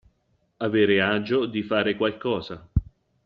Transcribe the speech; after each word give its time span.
Avere 0.57 0.99
agio 0.99 1.45
di 1.45 1.61
fare 1.61 1.95
qualcosa. 1.95 2.67